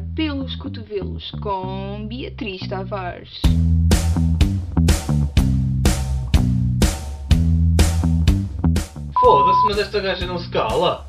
pelos 0.00 0.56
cotovelos 0.56 1.30
com 1.42 2.06
Beatriz 2.08 2.66
Tavares. 2.68 3.40
Foda-se, 9.20 9.66
mas 9.66 9.78
esta 9.78 10.00
gaja 10.00 10.26
não 10.26 10.38
se 10.38 10.50
cala. 10.50 11.06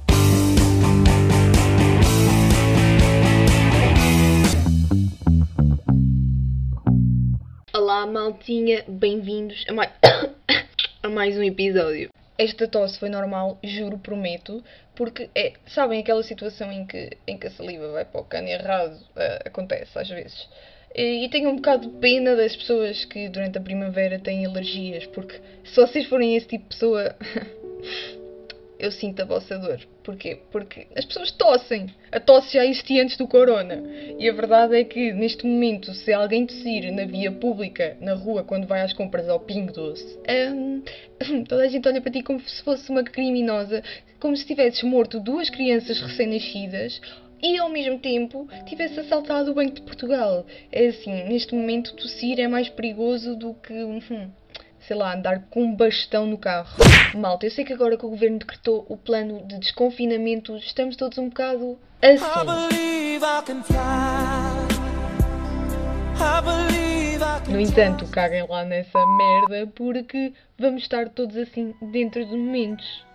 Olá, 7.74 8.08
maltinha, 8.08 8.84
bem-vindos 8.88 9.66
a 9.68 9.74
mais... 9.74 9.92
a 11.04 11.10
mais 11.10 11.38
um 11.38 11.44
episódio. 11.44 12.10
Esta 12.38 12.68
tosse 12.68 13.00
foi 13.00 13.10
normal, 13.10 13.58
juro, 13.64 13.98
prometo, 13.98 14.64
porque 14.94 15.30
é, 15.34 15.54
sabem 15.68 16.02
aquela 16.02 16.22
situação 16.22 16.72
em 16.72 16.86
que, 16.86 17.12
em 17.26 17.38
que 17.38 17.48
a 17.48 17.52
saliva 17.52 17.92
vai 17.92 18.04
para 18.04 18.22
o 18.22 18.26
cano 18.26 18.48
errado, 18.48 18.96
uh, 18.96 19.46
acontece 19.46 19.98
às 19.98 20.10
vezes. 20.10 20.48
E, 20.94 21.26
e 21.26 21.30
tenho 21.30 21.50
um 21.50 21.58
bocado 21.58 21.90
de 21.90 21.98
pena 21.98 22.36
das 22.36 22.56
pessoas 22.56 23.06
que 23.06 23.30
durante 23.30 23.58
a 23.58 23.62
primavera 23.62 24.20
têm 24.20 24.46
alergias, 24.46 25.06
porque 25.08 25.40
se 25.64 25.76
vocês 25.76 26.06
forem 26.08 26.36
esse 26.36 26.48
tipo 26.48 26.64
de 26.64 26.70
pessoa, 26.70 27.16
eu 28.86 28.92
sinto 28.92 29.22
a 29.22 29.26
vossa 29.26 29.58
dor. 29.58 29.80
Porquê? 30.04 30.40
Porque 30.52 30.88
as 30.96 31.04
pessoas 31.06 31.32
tossem. 31.32 31.88
A 32.12 32.20
tosse 32.20 32.54
já 32.54 32.66
existia 32.66 33.04
antes 33.04 33.18
do 33.18 33.28
corona. 33.28 33.84
E 34.20 34.30
a 34.30 34.34
verdade 34.34 34.76
é 34.76 34.84
que, 34.84 35.12
neste 35.12 35.46
momento, 35.46 35.94
se 35.94 36.14
alguém 36.14 36.46
tossir 36.46 36.92
na 36.94 37.06
via 37.06 37.32
pública, 37.32 37.98
na 38.00 38.14
rua, 38.14 38.44
quando 38.44 38.68
vai 38.68 38.82
às 38.82 38.94
compras 38.94 39.28
ao 39.28 39.40
Pingo 39.40 39.74
Doce, 39.74 40.18
hum, 40.54 40.84
toda 41.50 41.64
a 41.64 41.68
gente 41.68 41.88
olha 41.88 42.02
para 42.02 42.12
ti 42.12 42.22
como 42.22 42.40
se 42.40 42.64
fosse 42.64 42.90
uma 42.90 43.04
criminosa, 43.04 43.84
como 44.20 44.36
se 44.36 44.46
tivesses 44.46 44.84
morto 44.84 45.20
duas 45.20 45.50
crianças 45.50 46.00
recém-nascidas 46.00 47.02
e 47.42 47.58
ao 47.58 47.70
mesmo 47.70 48.00
tempo 48.00 48.48
tivesse 48.66 49.00
assaltado 49.00 49.52
o 49.52 49.54
Banco 49.54 49.76
de 49.76 49.82
Portugal. 49.82 50.46
É 50.72 50.88
assim, 50.88 51.24
neste 51.26 51.54
momento 51.54 51.96
tossir 51.96 52.40
é 52.40 52.48
mais 52.48 52.70
perigoso 52.70 53.36
do 53.36 53.54
que. 53.54 53.74
Hum, 53.74 54.32
sei 54.88 54.96
lá, 54.96 55.16
andar 55.16 55.42
com 55.50 55.64
um 55.64 55.76
bastão 55.76 56.26
no 56.26 56.38
carro. 56.38 56.70
Malta, 57.16 57.46
eu 57.46 57.52
sei 57.52 57.66
que 57.66 57.74
agora 57.74 57.98
que 57.98 58.06
o 58.06 58.10
governo 58.10 58.40
decretou 58.40 58.86
o 58.88 58.96
plano 58.96 59.46
de 59.48 59.60
desconfinamento, 59.60 60.56
estamos 60.58 60.96
todos 60.96 61.18
um 61.18 61.30
bocado 61.30 61.78
assim. 62.02 62.24
No 67.50 67.60
entanto, 67.60 68.08
caguem 68.08 68.46
lá 68.48 68.64
nessa 68.64 69.00
merda 69.06 69.72
porque 69.76 70.34
vamos 70.58 70.84
estar 70.84 71.10
todos 71.10 71.38
assim 71.38 71.74
dentro 71.92 72.26
de 72.26 72.36
momentos 72.36 73.06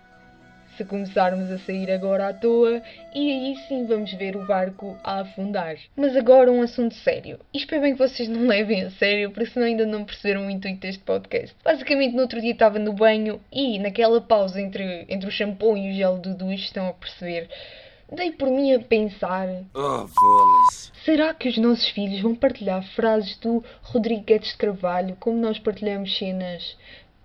se 0.77 0.85
começarmos 0.85 1.51
a 1.51 1.57
sair 1.59 1.91
agora 1.91 2.29
à 2.29 2.33
toa 2.33 2.81
e 3.13 3.31
aí 3.31 3.55
sim 3.67 3.85
vamos 3.85 4.13
ver 4.13 4.35
o 4.35 4.45
barco 4.45 4.97
a 5.03 5.21
afundar. 5.21 5.77
Mas 5.95 6.15
agora 6.15 6.51
um 6.51 6.61
assunto 6.61 6.95
sério. 6.95 7.39
E 7.53 7.57
espero 7.57 7.81
bem 7.81 7.93
que 7.93 7.99
vocês 7.99 8.27
não 8.29 8.45
levem 8.47 8.83
a 8.83 8.91
sério, 8.91 9.31
porque 9.31 9.51
senão 9.51 9.67
ainda 9.67 9.85
não 9.85 10.05
perceberam 10.05 10.47
o 10.47 10.49
intuito 10.49 10.79
deste 10.79 11.03
podcast. 11.03 11.55
Basicamente, 11.63 12.15
no 12.15 12.21
outro 12.21 12.41
dia 12.41 12.51
estava 12.51 12.79
no 12.79 12.93
banho 12.93 13.39
e 13.51 13.79
naquela 13.79 14.21
pausa 14.21 14.61
entre, 14.61 15.05
entre 15.09 15.27
o 15.27 15.31
shampoo 15.31 15.77
e 15.77 15.91
o 15.91 15.93
gel 15.93 16.17
do 16.17 16.33
duche, 16.33 16.65
estão 16.65 16.87
a 16.87 16.93
perceber, 16.93 17.49
dei 18.11 18.31
por 18.31 18.49
mim 18.49 18.73
a 18.73 18.79
pensar: 18.79 19.47
Oh, 19.73 20.07
será 21.05 21.33
que 21.33 21.49
os 21.49 21.57
nossos 21.57 21.87
filhos 21.89 22.21
vão 22.21 22.35
partilhar 22.35 22.83
frases 22.95 23.37
do 23.37 23.63
Rodrigues 23.81 24.49
de 24.49 24.57
Carvalho 24.57 25.15
como 25.19 25.37
nós 25.37 25.59
partilhamos 25.59 26.17
cenas 26.17 26.77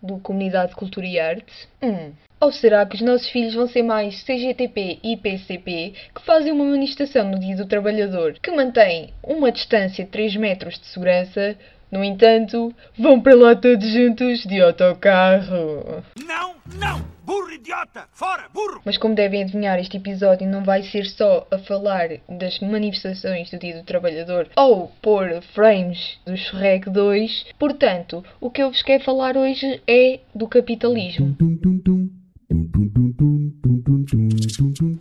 do 0.02 0.18
Comunidade 0.18 0.70
de 0.70 0.76
Cultura 0.76 1.06
e 1.06 1.18
Arte? 1.18 1.68
Hum. 1.82 2.12
Ou 2.38 2.52
será 2.52 2.84
que 2.84 2.96
os 2.96 3.00
nossos 3.00 3.28
filhos 3.30 3.54
vão 3.54 3.66
ser 3.66 3.82
mais 3.82 4.22
CGTP 4.22 4.98
e 5.02 5.16
PCP 5.16 5.94
que 6.14 6.22
fazem 6.22 6.52
uma 6.52 6.64
manifestação 6.64 7.30
no 7.30 7.38
Dia 7.38 7.56
do 7.56 7.66
Trabalhador, 7.66 8.34
que 8.42 8.50
mantém 8.50 9.14
uma 9.22 9.50
distância 9.50 10.04
de 10.04 10.10
3 10.10 10.36
metros 10.36 10.78
de 10.78 10.86
segurança, 10.86 11.56
no 11.90 12.02
entanto, 12.02 12.74
vão 12.98 13.20
para 13.20 13.34
lá 13.34 13.54
todos 13.54 13.86
juntos 13.86 14.44
de 14.44 14.60
autocarro? 14.60 16.02
Não, 16.26 16.54
não! 16.74 17.16
Burro 17.24 17.50
idiota! 17.50 18.04
Fora, 18.12 18.44
burro! 18.54 18.80
Mas 18.84 18.96
como 18.96 19.14
devem 19.14 19.42
adivinhar, 19.42 19.78
este 19.80 19.96
episódio 19.96 20.48
não 20.48 20.62
vai 20.62 20.82
ser 20.84 21.06
só 21.06 21.46
a 21.50 21.58
falar 21.58 22.08
das 22.28 22.60
manifestações 22.60 23.50
do 23.50 23.58
Dia 23.58 23.78
do 23.78 23.84
Trabalhador 23.84 24.48
ou 24.56 24.92
por 25.02 25.42
frames 25.54 26.18
do 26.24 26.36
Shrek 26.36 26.88
2. 26.88 27.46
Portanto, 27.58 28.24
o 28.40 28.48
que 28.48 28.62
eu 28.62 28.70
vos 28.70 28.82
quero 28.82 29.02
falar 29.02 29.36
hoje 29.36 29.82
é 29.88 30.20
do 30.34 30.46
capitalismo. 30.46 31.36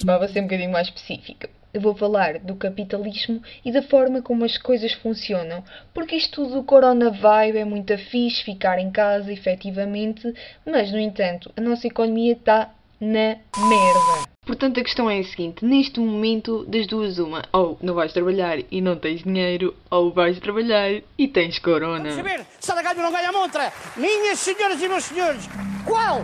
Vou 0.03 0.27
ser 0.27 0.39
um 0.39 0.43
bocadinho 0.43 0.71
mais 0.71 0.87
específica. 0.87 1.49
Eu 1.75 1.81
vou 1.81 1.93
falar 1.93 2.39
do 2.39 2.55
capitalismo 2.55 3.41
e 3.65 3.69
da 3.69 3.81
forma 3.81 4.21
como 4.21 4.45
as 4.45 4.57
coisas 4.57 4.93
funcionam, 4.93 5.61
porque 5.93 6.15
isto 6.15 6.43
tudo 6.43 6.55
do 6.55 6.63
corona 6.63 7.09
vibe 7.09 7.57
é 7.57 7.65
muito 7.65 7.97
fixe 7.97 8.45
ficar 8.45 8.79
em 8.79 8.89
casa, 8.89 9.29
efetivamente, 9.33 10.33
mas 10.65 10.89
no 10.89 10.97
entanto, 10.97 11.51
a 11.53 11.59
nossa 11.59 11.85
economia 11.85 12.31
está 12.31 12.73
na 13.01 13.35
merda. 13.67 14.29
Portanto, 14.45 14.79
a 14.79 14.83
questão 14.83 15.09
é 15.09 15.19
a 15.19 15.23
seguinte: 15.25 15.65
neste 15.65 15.99
momento, 15.99 16.63
das 16.65 16.87
duas, 16.87 17.19
uma, 17.19 17.43
ou 17.51 17.77
não 17.81 17.93
vais 17.93 18.13
trabalhar 18.13 18.57
e 18.71 18.79
não 18.79 18.95
tens 18.95 19.21
dinheiro, 19.21 19.75
ou 19.91 20.13
vais 20.13 20.39
trabalhar 20.39 21.01
e 21.17 21.27
tens 21.27 21.59
corona. 21.59 22.09
Vamos 22.09 22.15
saber 22.15 22.45
se 22.57 22.71
ou 22.71 22.77
não 22.77 23.11
ganha 23.11 23.27
a 23.27 23.33
montra. 23.33 23.73
Minhas 23.97 24.39
senhoras 24.39 24.81
e 24.81 24.87
meus 24.87 25.03
senhores, 25.03 25.45
qual 25.85 26.21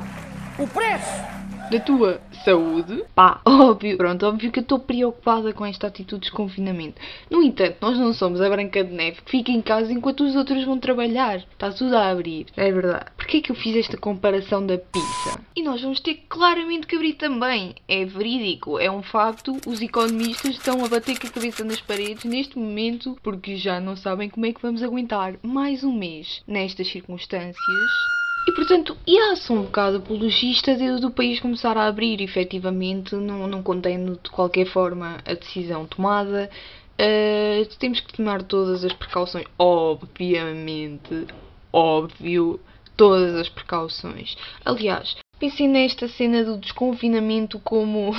o 0.57 0.65
preço 0.65 1.40
da 1.71 1.79
tua 1.79 2.19
saúde, 2.43 3.01
pá, 3.15 3.39
óbvio, 3.47 3.95
pronto, 3.95 4.25
óbvio 4.25 4.51
que 4.51 4.59
eu 4.59 4.61
estou 4.61 4.77
preocupada 4.77 5.53
com 5.53 5.65
esta 5.65 5.87
atitude 5.87 6.23
de 6.23 6.29
desconfinamento. 6.29 6.99
No 7.29 7.41
entanto, 7.41 7.77
nós 7.79 7.97
não 7.97 8.13
somos 8.13 8.41
a 8.41 8.49
Branca 8.49 8.83
de 8.83 8.93
Neve 8.93 9.21
que 9.21 9.31
fica 9.31 9.51
em 9.51 9.61
casa 9.61 9.93
enquanto 9.93 10.25
os 10.25 10.35
outros 10.35 10.65
vão 10.65 10.77
trabalhar. 10.77 11.37
Está 11.37 11.71
tudo 11.71 11.95
a 11.95 12.09
abrir. 12.09 12.47
É 12.57 12.69
verdade. 12.69 13.05
Porquê 13.15 13.37
é 13.37 13.41
que 13.41 13.51
eu 13.51 13.55
fiz 13.55 13.77
esta 13.77 13.95
comparação 13.95 14.65
da 14.65 14.77
pizza? 14.77 15.39
E 15.55 15.63
nós 15.63 15.81
vamos 15.81 16.01
ter 16.01 16.25
claramente 16.27 16.87
que 16.87 16.95
abrir 16.97 17.13
também. 17.13 17.73
É 17.87 18.03
verídico, 18.03 18.77
é 18.77 18.91
um 18.91 19.01
facto. 19.01 19.55
Os 19.65 19.81
economistas 19.81 20.51
estão 20.51 20.83
a 20.83 20.89
bater 20.89 21.17
com 21.17 21.27
a 21.27 21.31
cabeça 21.31 21.63
nas 21.63 21.79
paredes 21.79 22.25
neste 22.25 22.59
momento 22.59 23.17
porque 23.23 23.55
já 23.55 23.79
não 23.79 23.95
sabem 23.95 24.29
como 24.29 24.45
é 24.45 24.51
que 24.51 24.61
vamos 24.61 24.83
aguentar 24.83 25.35
mais 25.41 25.85
um 25.85 25.93
mês 25.93 26.43
nestas 26.45 26.91
circunstâncias. 26.91 28.20
E 28.45 28.51
portanto, 28.51 28.97
yeah, 29.07 29.35
sou 29.35 29.57
um 29.57 29.63
bocado 29.63 29.97
apologista 29.97 30.75
de, 30.75 30.99
do 30.99 31.11
país 31.11 31.39
começar 31.39 31.77
a 31.77 31.87
abrir, 31.87 32.21
efetivamente, 32.21 33.15
não, 33.15 33.47
não 33.47 33.61
condeno 33.61 34.19
de 34.21 34.29
qualquer 34.29 34.65
forma 34.65 35.19
a 35.25 35.33
decisão 35.33 35.85
tomada. 35.85 36.49
Uh, 36.99 37.65
temos 37.77 37.99
que 37.99 38.13
tomar 38.13 38.43
todas 38.43 38.83
as 38.83 38.93
precauções, 38.93 39.45
obviamente, 39.57 41.27
óbvio, 41.71 42.59
todas 42.97 43.35
as 43.35 43.49
precauções. 43.49 44.35
Aliás, 44.65 45.15
pensei 45.39 45.67
nesta 45.67 46.07
cena 46.07 46.43
do 46.43 46.57
desconfinamento 46.57 47.59
como. 47.59 48.11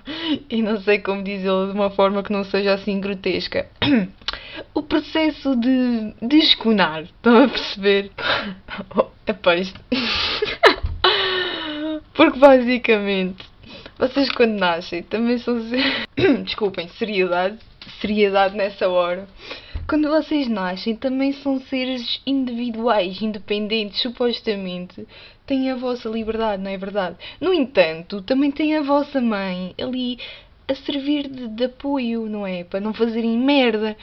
e 0.48 0.62
não 0.62 0.80
sei 0.80 0.98
como 0.98 1.22
dizê-lo 1.22 1.66
de 1.66 1.72
uma 1.72 1.90
forma 1.90 2.22
que 2.22 2.32
não 2.32 2.44
seja 2.44 2.74
assim 2.74 3.00
grotesca. 3.00 3.68
o 4.74 4.82
processo 4.82 5.56
de 5.56 6.14
desconar. 6.22 7.02
Estão 7.02 7.44
a 7.44 7.48
perceber? 7.48 8.10
Porque 12.14 12.38
basicamente, 12.38 13.44
vocês 13.98 14.30
quando 14.32 14.58
nascem 14.58 15.02
também 15.02 15.38
são. 15.38 15.58
Desculpem, 16.44 16.88
seriedade. 16.88 17.58
Seriedade 18.00 18.56
nessa 18.56 18.88
hora. 18.88 19.26
Quando 19.88 20.08
vocês 20.08 20.48
nascem 20.48 20.94
também 20.94 21.32
são 21.32 21.60
seres 21.60 22.20
individuais, 22.26 23.20
independentes, 23.20 24.00
supostamente. 24.00 25.06
Têm 25.46 25.70
a 25.70 25.76
vossa 25.76 26.08
liberdade, 26.08 26.62
não 26.62 26.70
é 26.70 26.78
verdade? 26.78 27.16
No 27.40 27.52
entanto, 27.52 28.22
também 28.22 28.52
têm 28.52 28.76
a 28.76 28.82
vossa 28.82 29.20
mãe 29.20 29.74
ali 29.80 30.18
a 30.68 30.74
servir 30.76 31.28
de, 31.28 31.48
de 31.48 31.64
apoio, 31.64 32.26
não 32.26 32.46
é? 32.46 32.62
Para 32.62 32.80
não 32.80 32.94
fazerem 32.94 33.36
merda. 33.36 33.96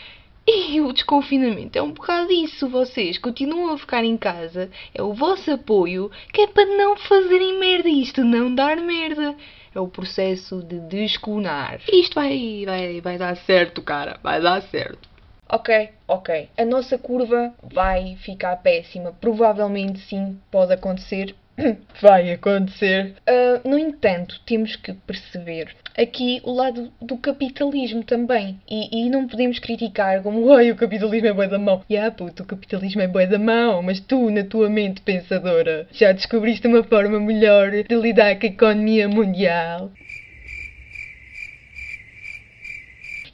E 0.49 0.79
o 0.79 0.94
desconfinamento 0.94 1.77
é 1.77 1.81
um 1.81 1.91
bocado 1.91 2.31
isso. 2.31 2.69
Vocês 2.69 3.17
continuam 3.17 3.73
a 3.73 3.77
ficar 3.77 4.05
em 4.05 4.15
casa, 4.15 4.69
é 4.95 5.03
o 5.03 5.13
vosso 5.13 5.51
apoio 5.51 6.09
que 6.31 6.41
é 6.41 6.47
para 6.47 6.65
não 6.65 6.95
fazerem 6.95 7.59
merda. 7.59 7.89
Isto 7.89 8.23
não 8.23 8.55
dar 8.55 8.77
merda. 8.77 9.35
É 9.75 9.79
o 9.79 9.89
processo 9.89 10.63
de 10.63 10.79
desconar. 10.79 11.81
Isto 11.91 12.15
vai, 12.15 12.63
vai, 12.65 13.01
vai 13.01 13.17
dar 13.17 13.35
certo, 13.35 13.81
cara. 13.81 14.17
Vai 14.23 14.41
dar 14.41 14.61
certo. 14.61 15.09
Ok, 15.49 15.89
ok. 16.07 16.49
A 16.57 16.65
nossa 16.65 16.97
curva 16.97 17.53
vai 17.61 18.15
ficar 18.15 18.55
péssima. 18.57 19.11
Provavelmente 19.11 19.99
sim, 19.99 20.39
pode 20.49 20.73
acontecer. 20.73 21.35
vai 22.01 22.31
acontecer. 22.31 23.15
Uh, 23.27 23.68
no 23.68 23.77
entanto, 23.77 24.39
temos 24.45 24.75
que 24.75 24.94
perceber 24.94 25.75
aqui 25.98 26.39
o 26.44 26.54
lado 26.54 26.92
do 27.01 27.18
capitalismo 27.18 28.04
também. 28.04 28.59
E, 28.69 29.06
e 29.06 29.09
não 29.09 29.27
podemos 29.27 29.57
criticar 29.57 30.21
como 30.21 30.54
Ai, 30.54 30.71
o 30.71 30.75
capitalismo 30.75 31.27
é 31.27 31.33
boa 31.33 31.48
da 31.48 31.57
mão. 31.57 31.83
Ya, 31.89 32.00
yeah, 32.00 32.15
puto, 32.15 32.44
o 32.44 32.45
capitalismo 32.45 33.01
é 33.01 33.07
boa 33.07 33.25
da 33.25 33.39
mão, 33.39 33.81
mas 33.81 34.00
tu, 34.00 34.30
na 34.30 34.44
tua 34.44 34.69
mente 34.69 35.01
pensadora, 35.01 35.88
já 35.92 36.12
descobriste 36.12 36.68
uma 36.68 36.83
forma 36.83 37.19
melhor 37.19 37.71
de 37.71 37.95
lidar 37.95 38.39
com 38.39 38.45
a 38.45 38.50
economia 38.50 39.09
mundial. 39.09 39.92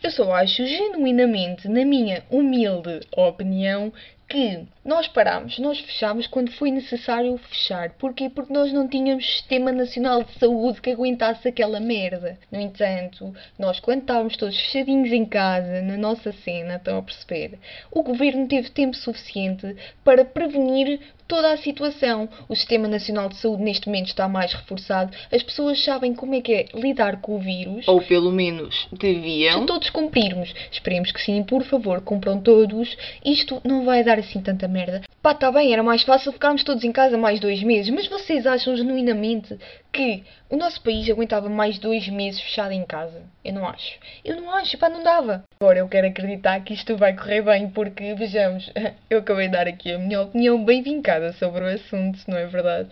Eu 0.01 0.11
só 0.11 0.33
acho 0.33 0.65
genuinamente, 0.65 1.65
na 1.69 1.85
minha 1.85 2.23
humilde 2.29 2.99
opinião, 3.15 3.93
que 4.33 4.65
nós 4.83 5.07
parámos, 5.07 5.59
nós 5.59 5.79
fechámos 5.79 6.25
quando 6.25 6.51
foi 6.53 6.71
necessário 6.71 7.37
fechar. 7.37 7.91
Porquê? 7.91 8.31
Porque 8.31 8.51
nós 8.51 8.73
não 8.73 8.87
tínhamos 8.87 9.23
Sistema 9.23 9.71
Nacional 9.71 10.23
de 10.23 10.33
Saúde 10.39 10.81
que 10.81 10.89
aguentasse 10.89 11.47
aquela 11.47 11.79
merda. 11.79 12.39
No 12.51 12.59
entanto, 12.59 13.31
nós 13.59 13.79
quando 13.79 14.01
estávamos 14.01 14.35
todos 14.35 14.59
fechadinhos 14.59 15.11
em 15.11 15.23
casa, 15.23 15.83
na 15.83 15.97
nossa 15.97 16.31
cena, 16.31 16.77
estão 16.77 16.97
a 16.97 17.03
perceber, 17.03 17.59
o 17.91 18.01
governo 18.01 18.47
teve 18.47 18.71
tempo 18.71 18.97
suficiente 18.97 19.75
para 20.03 20.25
prevenir 20.25 20.99
toda 21.27 21.51
a 21.51 21.57
situação. 21.57 22.27
O 22.49 22.55
Sistema 22.55 22.87
Nacional 22.87 23.29
de 23.29 23.37
Saúde 23.37 23.63
neste 23.63 23.87
momento 23.87 24.07
está 24.07 24.27
mais 24.27 24.53
reforçado. 24.53 25.15
As 25.31 25.43
pessoas 25.43 25.83
sabem 25.83 26.13
como 26.13 26.35
é 26.35 26.41
que 26.41 26.53
é 26.53 26.65
lidar 26.73 27.21
com 27.21 27.35
o 27.35 27.39
vírus. 27.39 27.87
Ou 27.87 28.01
pelo 28.01 28.31
menos 28.31 28.87
deviam. 28.91 29.61
Se 29.61 29.65
todos 29.65 29.89
cumprirmos, 29.89 30.53
esperemos 30.71 31.11
que 31.11 31.21
sim, 31.21 31.43
por 31.43 31.63
favor, 31.63 32.01
cumpram 32.01 32.39
todos. 32.39 32.95
Isto 33.23 33.61
não 33.63 33.85
vai 33.85 34.03
dar 34.03 34.22
assim 34.23 34.41
tanta 34.41 34.67
merda. 34.67 35.01
Pá, 35.21 35.33
tá 35.33 35.51
bem, 35.51 35.71
era 35.71 35.83
mais 35.83 36.03
fácil 36.03 36.33
ficarmos 36.33 36.63
todos 36.63 36.83
em 36.83 36.91
casa 36.91 37.17
mais 37.17 37.39
dois 37.39 37.63
meses, 37.63 37.93
mas 37.93 38.07
vocês 38.07 38.45
acham 38.45 38.75
genuinamente 38.75 39.57
que 39.91 40.23
o 40.49 40.57
nosso 40.57 40.81
país 40.81 41.09
aguentava 41.09 41.47
mais 41.47 41.79
dois 41.79 42.07
meses 42.09 42.41
fechado 42.41 42.71
em 42.71 42.85
casa? 42.85 43.21
Eu 43.43 43.53
não 43.53 43.67
acho. 43.67 43.99
Eu 44.25 44.35
não 44.35 44.51
acho, 44.51 44.77
pá, 44.77 44.89
não 44.89 45.03
dava. 45.03 45.43
Agora 45.59 45.79
eu 45.79 45.87
quero 45.87 46.07
acreditar 46.07 46.59
que 46.61 46.73
isto 46.73 46.97
vai 46.97 47.15
correr 47.15 47.41
bem, 47.41 47.69
porque, 47.69 48.13
vejamos, 48.15 48.69
eu 49.09 49.19
acabei 49.19 49.47
de 49.47 49.53
dar 49.53 49.67
aqui 49.67 49.93
a 49.93 49.99
minha 49.99 50.21
opinião 50.21 50.63
bem 50.63 50.81
vincada 50.81 51.31
sobre 51.33 51.63
o 51.63 51.67
assunto, 51.67 52.19
não 52.27 52.37
é 52.37 52.45
verdade? 52.45 52.89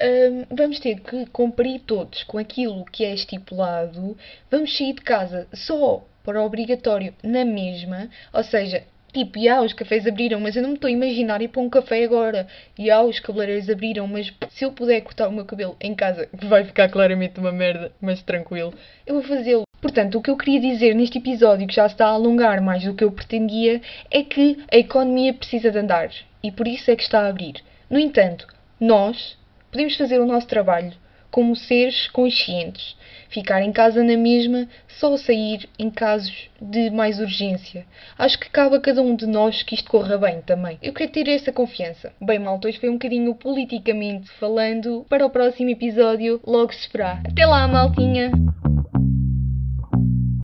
Hum, 0.00 0.44
vamos 0.50 0.80
ter 0.80 1.00
que 1.00 1.26
cumprir 1.26 1.80
todos 1.80 2.22
com 2.24 2.38
aquilo 2.38 2.84
que 2.86 3.04
é 3.04 3.12
estipulado. 3.12 4.16
Vamos 4.50 4.76
sair 4.76 4.94
de 4.94 5.02
casa 5.02 5.46
só 5.52 6.04
para 6.24 6.42
obrigatório 6.42 7.14
na 7.22 7.44
mesma, 7.44 8.08
ou 8.32 8.42
seja, 8.42 8.84
Tipo, 9.12 9.38
e 9.38 9.50
os 9.52 9.74
cafés 9.74 10.06
abriram, 10.06 10.40
mas 10.40 10.56
eu 10.56 10.62
não 10.62 10.70
me 10.70 10.74
estou 10.76 10.88
a 10.88 10.90
imaginar 10.90 11.42
ir 11.42 11.48
para 11.48 11.60
um 11.60 11.68
café 11.68 12.02
agora. 12.02 12.46
E 12.78 12.90
os 12.90 13.20
cabeleireiros 13.20 13.68
abriram, 13.68 14.06
mas 14.06 14.32
se 14.50 14.64
eu 14.64 14.72
puder 14.72 15.02
cortar 15.02 15.28
o 15.28 15.32
meu 15.32 15.44
cabelo 15.44 15.76
em 15.80 15.94
casa, 15.94 16.26
que 16.26 16.46
vai 16.46 16.64
ficar 16.64 16.88
claramente 16.88 17.38
uma 17.38 17.52
merda, 17.52 17.92
mas 18.00 18.22
tranquilo, 18.22 18.72
eu 19.06 19.14
vou 19.14 19.22
fazê-lo. 19.22 19.64
Portanto, 19.82 20.16
o 20.16 20.22
que 20.22 20.30
eu 20.30 20.36
queria 20.36 20.60
dizer 20.60 20.94
neste 20.94 21.18
episódio, 21.18 21.66
que 21.66 21.74
já 21.74 21.86
está 21.86 22.06
a 22.06 22.10
alongar 22.10 22.62
mais 22.62 22.84
do 22.84 22.94
que 22.94 23.04
eu 23.04 23.12
pretendia, 23.12 23.82
é 24.10 24.22
que 24.22 24.64
a 24.72 24.78
economia 24.78 25.34
precisa 25.34 25.70
de 25.70 25.78
andar. 25.78 26.10
E 26.42 26.50
por 26.50 26.66
isso 26.66 26.90
é 26.90 26.96
que 26.96 27.02
está 27.02 27.20
a 27.20 27.28
abrir. 27.28 27.56
No 27.90 27.98
entanto, 27.98 28.46
nós 28.80 29.36
podemos 29.70 29.96
fazer 29.96 30.20
o 30.20 30.26
nosso 30.26 30.46
trabalho 30.46 30.92
como 31.32 31.56
seres 31.56 32.06
conscientes. 32.08 32.94
Ficar 33.28 33.62
em 33.62 33.72
casa 33.72 34.04
na 34.04 34.16
mesma, 34.16 34.68
só 34.86 35.16
sair 35.16 35.68
em 35.78 35.90
casos 35.90 36.50
de 36.60 36.90
mais 36.90 37.18
urgência. 37.18 37.86
Acho 38.18 38.38
que 38.38 38.50
cabe 38.50 38.76
a 38.76 38.80
cada 38.80 39.02
um 39.02 39.16
de 39.16 39.26
nós 39.26 39.62
que 39.62 39.74
isto 39.74 39.90
corra 39.90 40.18
bem 40.18 40.42
também. 40.42 40.78
Eu 40.82 40.92
quero 40.92 41.10
ter 41.10 41.26
essa 41.28 41.50
confiança. 41.50 42.12
Bem, 42.20 42.38
malta, 42.38 42.68
hoje 42.68 42.78
foi 42.78 42.90
um 42.90 42.94
bocadinho 42.94 43.34
politicamente 43.34 44.30
falando. 44.38 45.06
Para 45.08 45.26
o 45.26 45.30
próximo 45.30 45.70
episódio, 45.70 46.40
logo 46.46 46.72
se 46.72 46.88
verá. 46.92 47.22
Até 47.26 47.46
lá, 47.46 47.66
maltinha! 47.66 48.30